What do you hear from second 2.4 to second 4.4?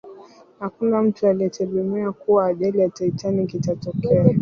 ajali ya titanic itatokea